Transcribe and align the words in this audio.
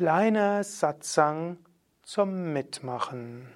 kleiner 0.00 0.64
Satsang 0.64 1.58
zum 2.02 2.54
Mitmachen. 2.54 3.48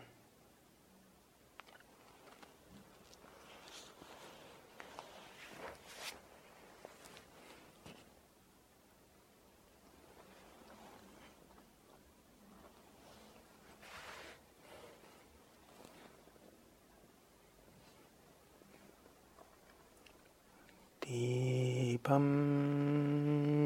Deepam 21.09 22.43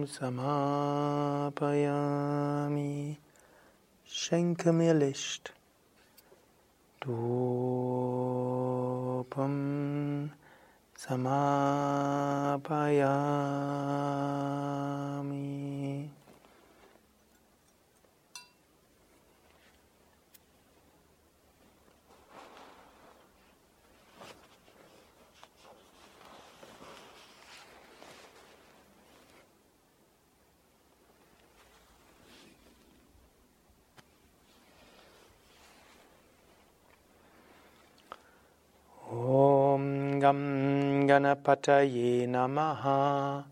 samapayami. 0.06 0.67
Schenke 4.28 4.74
mir 4.74 4.92
Licht. 4.92 5.54
Dupam 7.00 7.14
samapayami. 10.94 11.48
Gam 40.20 41.06
Ganapataye 41.06 42.26
Namaha. 42.28 43.44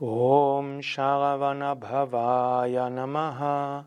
Om 0.00 0.80
Sharavanabhavaya 0.80 2.88
Namaha. 2.90 3.84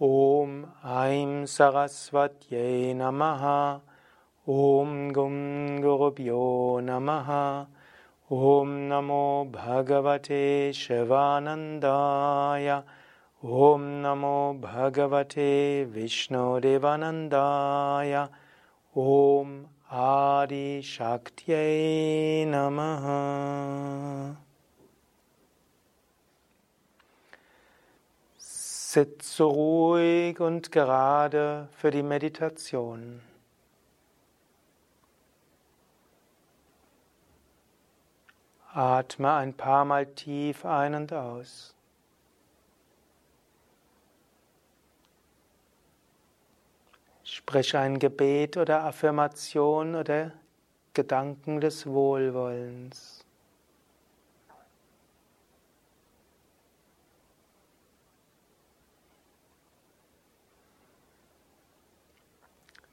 Om 0.00 0.66
Aim 0.84 1.44
Sarasvatye 1.44 2.94
Namaha. 2.94 3.80
Om 4.46 5.12
Gum 5.12 5.80
Gurubhyo 5.80 6.80
Namaha. 6.82 7.66
Om 8.30 8.88
Namo 8.88 9.50
Bhagavate 9.50 10.70
Shivanandaya. 10.70 12.84
Namo 13.42 14.60
Bhagavate 14.60 15.86
Vishnu 15.86 16.60
Devanandaya. 16.60 18.28
Om 18.94 19.66
Adi 19.92 20.82
Shakti 20.84 22.44
Namaha. 22.46 24.36
Sitze 28.38 29.42
ruhig 29.42 30.38
und 30.38 30.70
gerade 30.70 31.68
für 31.72 31.90
die 31.90 32.04
Meditation. 32.04 33.20
Atme 38.72 39.32
ein 39.32 39.54
paar 39.54 39.84
Mal 39.84 40.06
tief 40.06 40.64
ein 40.64 40.94
und 40.94 41.12
aus. 41.12 41.74
Sprich 47.40 47.76
ein 47.76 47.98
Gebet 47.98 48.56
oder 48.58 48.84
Affirmation 48.84 49.96
oder 49.96 50.32
Gedanken 50.94 51.60
des 51.60 51.84
Wohlwollens. 51.86 53.24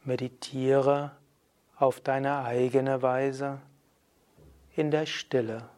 Meditiere 0.06 1.12
auf 1.76 2.00
deine 2.00 2.44
eigene 2.44 3.02
Weise 3.02 3.60
in 4.76 4.90
der 4.90 5.06
Stille. 5.06 5.70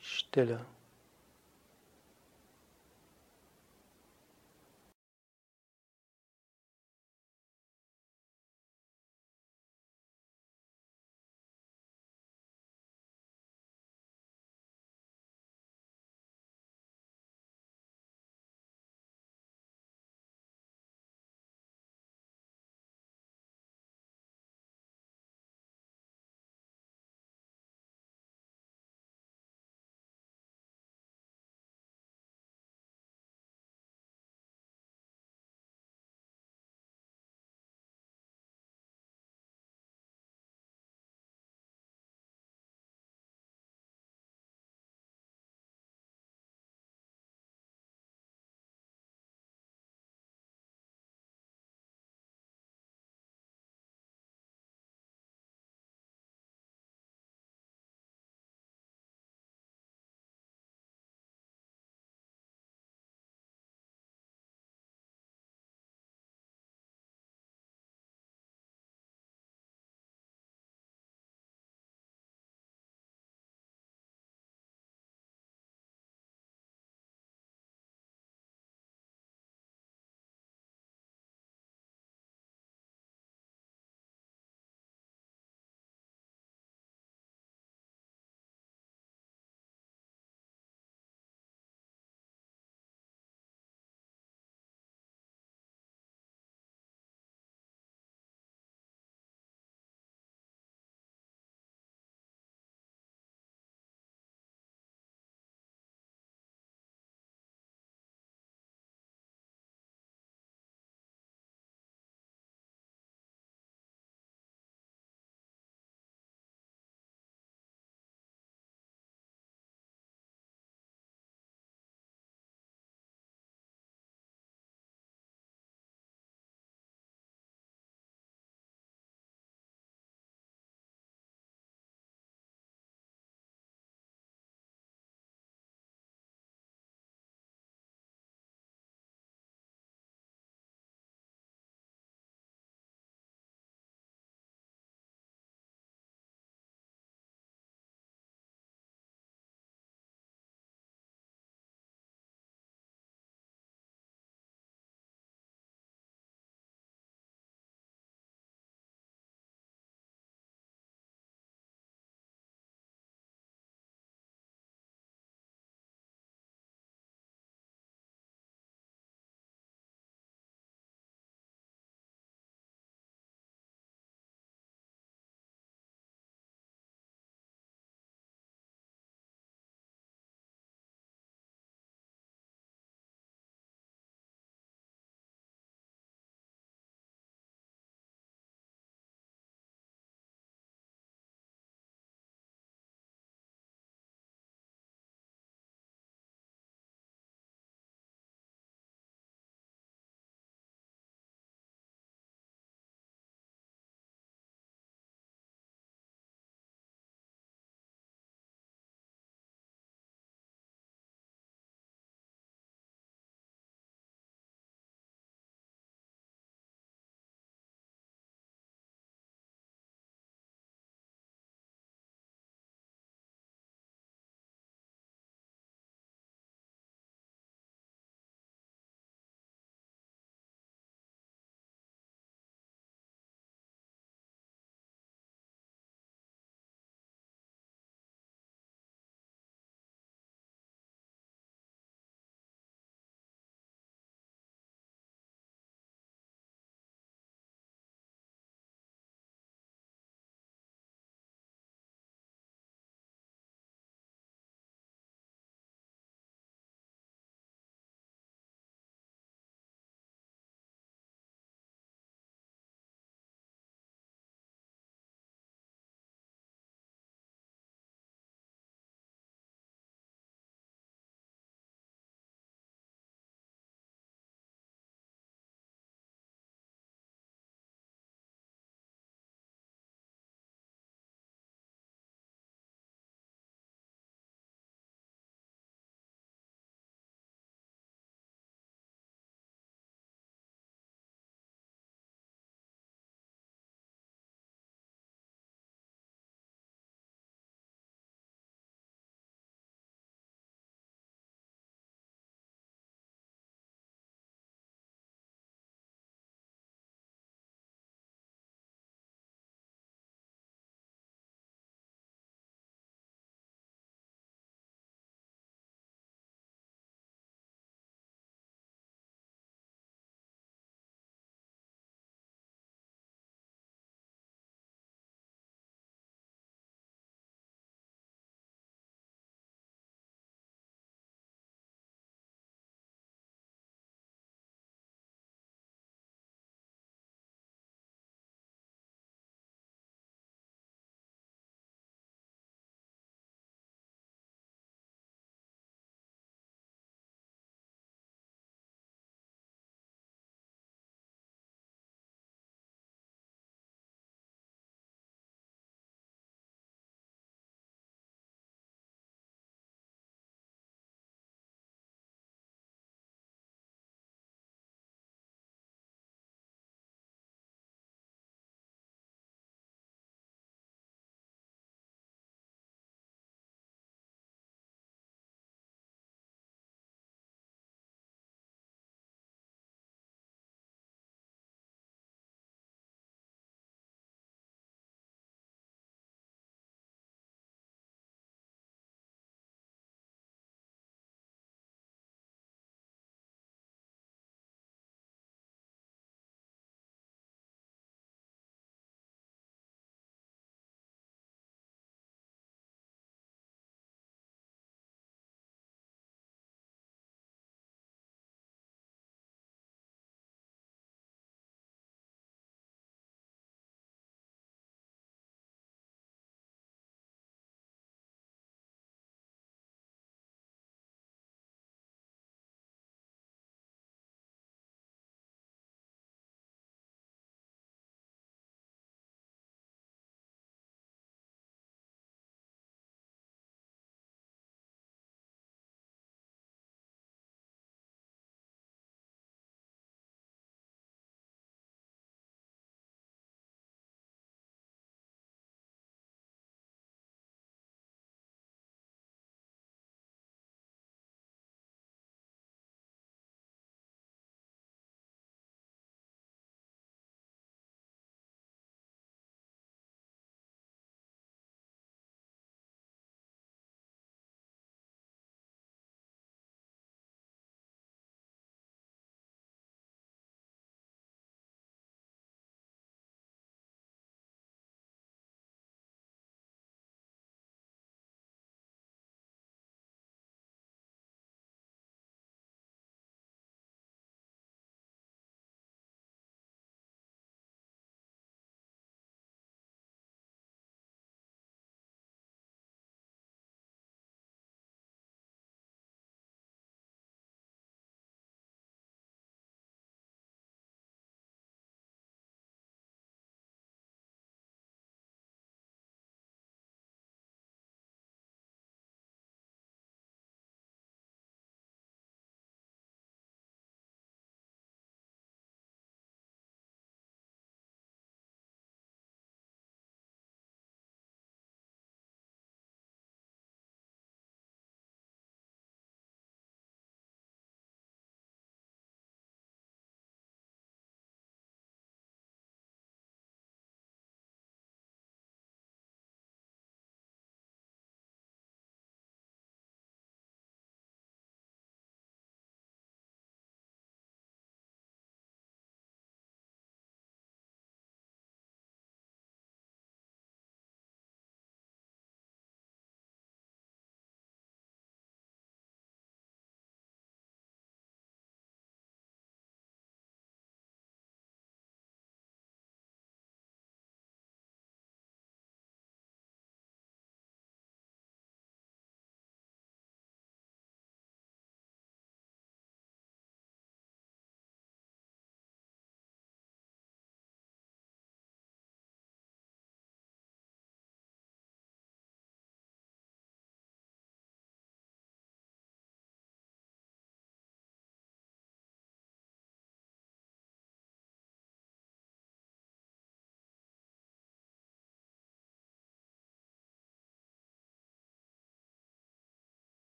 Stille. 0.00 0.66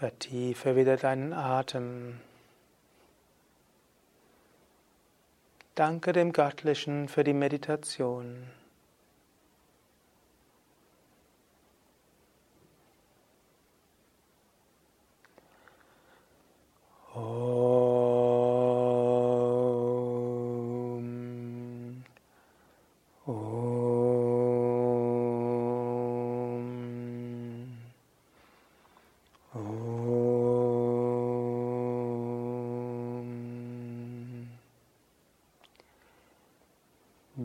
Vertiefe 0.00 0.76
wieder 0.76 0.96
deinen 0.96 1.34
Atem. 1.34 2.20
Danke 5.74 6.14
dem 6.14 6.32
Göttlichen 6.32 7.06
für 7.06 7.22
die 7.22 7.34
Meditation. 7.34 8.46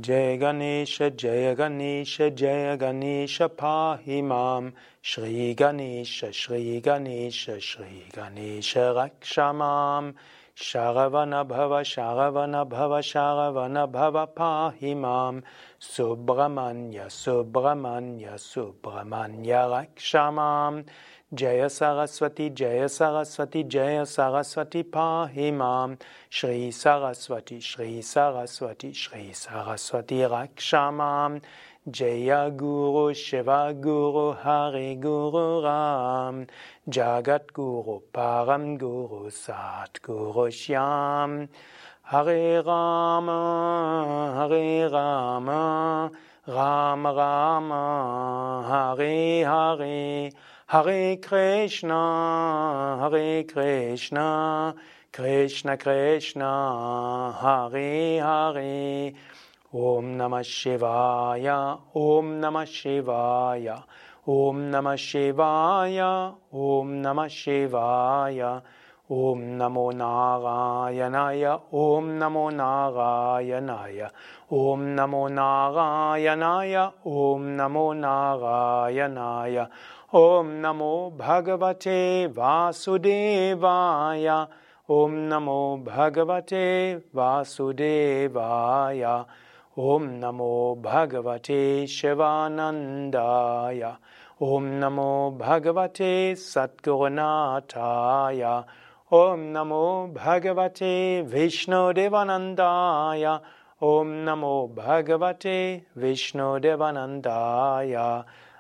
जय 0.06 0.36
गणेश 0.38 0.98
जय 1.20 1.54
गणेश 1.60 2.18
जय 2.38 2.76
गणेश 2.82 3.41
पाहि 3.41 4.22
मां 4.22 4.70
श्रीगणेश 5.04 6.20
श्रीगणेश 6.34 7.39
श्रीगणेश 7.62 8.74
रक्ष 8.98 9.38
मां 9.39 10.12
शवन 10.58 11.41
भव 11.50 11.82
शवन 11.86 12.63
भव 12.72 13.00
शरवन 13.04 13.86
भव 13.94 14.24
पाहि 14.38 14.94
मां 14.94 15.39
सुब्रह्मण्य 15.96 17.08
सुब्रह्मण्य 17.12 18.38
सुब्रह्मण्य 18.39 19.65
रक्ष 19.74 20.15
मां 20.38 20.82
Jaya 21.33 21.71
Saraswati, 21.71 22.51
Jaya 22.51 22.88
Saraswati, 22.88 23.63
Jaya 23.63 24.05
Saraswati 24.05 24.83
Pahimam, 24.83 25.97
Shri 26.29 26.69
Saraswati, 26.69 27.59
Shri 27.59 27.99
Saraswati, 28.03 28.93
Shri 28.93 29.31
Saraswati 29.33 30.19
Rakshamam, 30.19 31.41
Jaya 31.89 32.51
Guru, 32.51 33.11
Shiva 33.15 33.73
Guru, 33.73 34.33
Hari 34.33 34.95
Guru 34.97 35.63
Ram, 35.63 36.45
Jagat 36.88 37.51
Guru, 37.51 38.01
Param 38.13 38.77
Guru, 38.77 39.31
Sat 39.31 39.99
Guru 40.03 40.51
Shyam, 40.51 41.49
Hare 42.03 42.61
Rama, 42.61 44.31
Hare 44.47 44.89
Rama, 44.91 46.11
Rama 46.47 47.13
Rama, 47.13 48.63
Hare 48.69 49.43
Hare, 49.43 50.31
Hare 50.67 51.17
Krishna, 51.17 52.97
Hare 52.99 53.43
Krishna, 53.43 54.73
Krishna 55.13 55.78
Krishna, 55.78 57.38
Hare 57.39 58.19
Hare. 58.19 59.13
Om 59.71 60.17
Namah 60.17 60.41
Shivaya, 60.41 61.80
Om 61.93 62.41
Namah 62.41 62.65
Shivaya, 62.65 63.84
Om 64.25 64.71
Namah 64.71 64.97
Shivaya, 64.97 66.36
Om 66.51 67.04
Namah 67.04 67.30
Shivaya. 67.30 68.63
Om 69.08 69.60
Namo 69.60 69.93
Narayanaya, 69.93 71.62
Om 71.71 72.17
Namo 72.17 72.49
Narayanaya, 72.49 74.10
Om 74.49 74.95
Namo 74.95 75.30
Narayanaya, 75.30 76.91
Om 77.06 77.56
Namo 77.56 77.93
Narayanaya. 77.93 79.69
Om 80.15 80.62
Namo 80.62 81.12
Bhagavate 81.12 82.32
Vasudevaya. 82.34 84.47
Om 84.88 85.28
Namo 85.28 85.84
Bhagavate 85.84 87.01
Vasudevaya. 87.13 89.25
Om 89.75 90.21
Namo 90.21 90.82
Bhagavate 90.82 91.84
Shivanandaya. 91.84 93.97
Om 94.39 94.80
Namo 94.80 95.38
Bhagavate 95.38 96.38
Satgurunathaya. 96.38 98.63
Om 99.12 99.51
Namo 99.51 100.13
Bhagavate 100.13 101.25
Vishnu 101.30 101.93
Devanandaya. 101.93 103.41
Om 103.82 104.23
Namo 104.23 104.69
Bhagavate 104.73 105.84
Vishnu. 105.93 106.60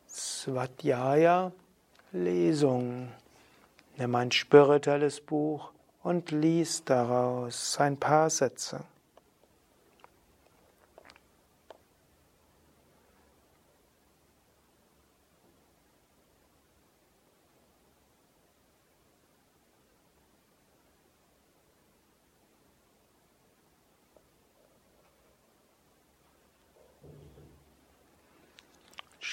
Svadhyaya 0.07 1.51
Lesung. 2.11 3.09
Nimm 3.97 4.15
ein 4.15 4.31
spirituelles 4.31 5.21
Buch 5.21 5.71
und 6.01 6.31
lies 6.31 6.83
daraus 6.85 7.79
ein 7.79 7.97
paar 7.97 8.29
Sätze. 8.29 8.83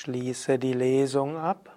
Schließe 0.07 0.57
die 0.61 0.73
Lesung 0.73 1.37
ab. 1.37 1.77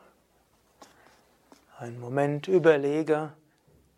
Einen 1.80 2.00
Moment 2.00 2.48
überlege, 2.48 3.34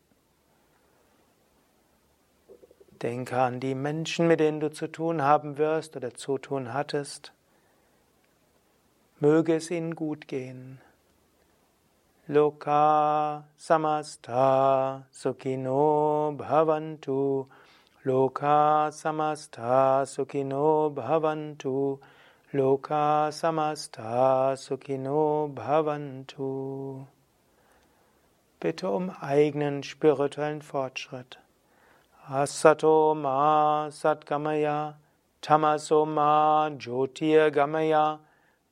Denke 3.02 3.40
an 3.40 3.58
die 3.58 3.74
Menschen, 3.74 4.28
mit 4.28 4.38
denen 4.38 4.60
du 4.60 4.70
zu 4.70 4.86
tun 4.86 5.22
haben 5.22 5.58
wirst 5.58 5.96
oder 5.96 6.14
zu 6.14 6.38
tun 6.38 6.72
hattest. 6.72 7.32
Möge 9.18 9.56
es 9.56 9.72
ihnen 9.72 9.96
gut 9.96 10.28
gehen. 10.28 10.80
Loka 12.28 13.42
samasta 13.56 15.02
sukino 15.10 16.32
bhavantu. 16.38 17.48
Loka 18.04 18.92
samasta 18.92 20.06
sukino 20.06 20.90
bhavantu. 20.90 21.98
Loka 22.52 23.30
samasta 23.30 24.56
sukhino 24.56 25.54
bhavantu. 25.54 27.06
Bitte 28.58 28.88
um 28.88 29.12
eigenen 29.22 29.84
spirituellen 29.84 30.60
Fortschritt. 30.60 31.38
Asato 32.28 33.14
ma 33.14 33.88
satgamaya, 33.90 34.96
tamaso 35.40 36.04
ma 36.04 36.70
jyotir 36.70 37.52
gamaya, 37.52 38.18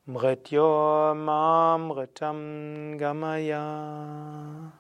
mrityo 0.08 1.14
ma 1.14 1.78
mritam 1.78 2.98
gamaya. 2.98 4.72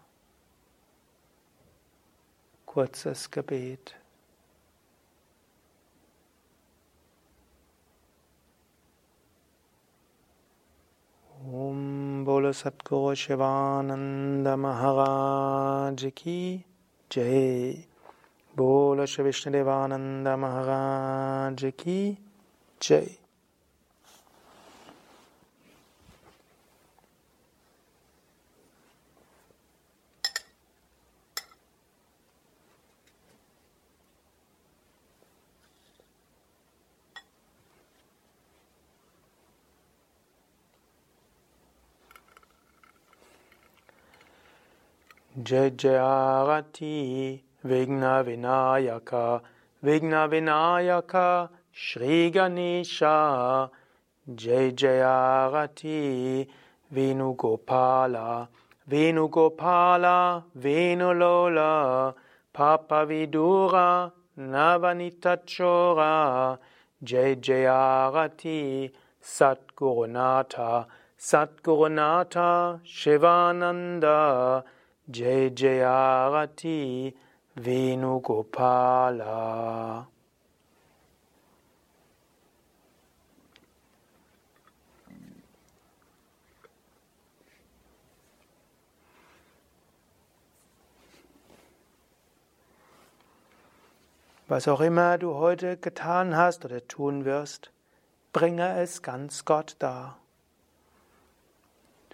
Kurzes 2.66 3.30
Gebet. 3.30 3.97
ॐ 11.48 12.24
बोलो 12.24 12.52
सत्को 12.52 13.14
शिवानन्द 13.14 14.48
महागाजकी 14.48 16.40
जय। 17.12 17.70
बोलो 18.56 19.06
शिव 19.06 19.24
विष्णुदेवानन्द 19.24 20.28
महागाजकी 20.28 22.18
जय। 22.82 23.06
Jayarati 45.48 47.40
Vigna 47.64 48.22
Vinayaka 48.22 49.40
Vigna 49.82 50.28
Vinayaka 50.28 51.48
Shri 51.72 52.30
Ganesha 52.30 53.70
Jai 54.34 54.72
Jayarati 54.72 56.46
Venugopala 56.94 58.48
Venugopala 58.90 60.44
Venulola 60.58 62.14
Papa 62.52 63.06
Vidura 63.06 64.12
Navanitachora 64.38 66.58
Jai 67.02 67.36
Jayarati 67.36 68.90
Satgurunata 69.22 70.86
Satgurunata 71.18 72.80
Shivananda 72.84 74.62
Jayarati 75.10 77.14
Venugopala. 77.54 79.16
Was 94.46 94.68
auch 94.68 94.80
immer 94.80 95.18
du 95.18 95.34
heute 95.34 95.78
getan 95.78 96.36
hast 96.36 96.66
oder 96.66 96.86
tun 96.86 97.24
wirst, 97.24 97.72
bringe 98.32 98.78
es 98.80 99.02
ganz 99.02 99.46
Gott 99.46 99.76
dar. 99.78 100.18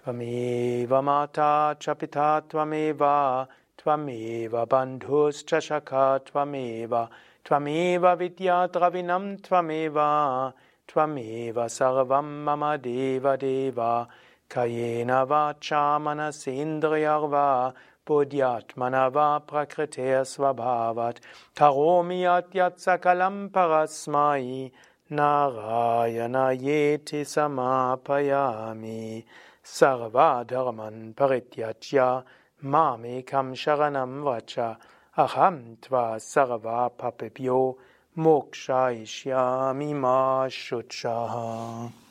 Tvameva 0.05 1.01
mata 1.03 1.75
chapita 1.79 2.41
tvameva 2.47 3.47
tvameva 3.75 4.67
bandhus 4.67 5.43
chashaka 5.43 6.19
tvameva 6.23 7.09
tvameva 7.43 8.15
vidya 8.15 8.69
dravinam 8.71 9.37
tvameva 9.41 10.53
tvameva 10.87 11.65
sarvam 11.65 12.43
mama 12.43 12.77
deva 12.77 13.35
deva 13.35 14.07
kayena 14.47 15.25
vacha 15.25 15.97
manasendriyarva 15.99 17.73
buddhyatmana 18.05 19.11
va 19.11 19.39
prakriter 19.39 20.21
svabhavat 20.21 21.17
karomi 21.55 22.21
atyat 22.35 22.77
sakalam 22.77 23.49
parasmai 23.49 24.71
narayana 25.09 26.53
yeti 26.53 27.25
samapayami 27.25 29.23
Sarvadharman 29.65 31.15
parityajya 31.15 32.23
mamekam 32.63 33.55
sharanam 33.55 34.21
vacha 34.23 34.77
aham 35.17 35.77
tva 35.81 36.19
sarva 36.21 36.91
papebhyo 36.95 37.75
mokshaishyami 38.15 39.95
ma 39.95 40.45
shuchaha. 40.47 42.04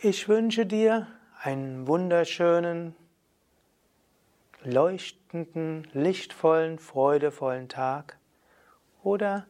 Ich 0.00 0.28
wünsche 0.28 0.64
dir 0.64 1.08
einen 1.42 1.88
wunderschönen, 1.88 2.94
leuchtenden, 4.62 5.88
lichtvollen, 5.92 6.78
freudevollen 6.78 7.68
Tag 7.68 8.16
oder 9.02 9.48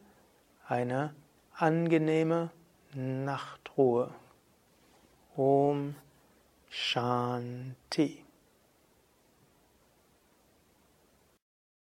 eine 0.67 1.13
angenehme 1.53 2.49
Nachtruhe. 2.95 4.11
Om 5.35 5.93
Shanti. 6.67 8.25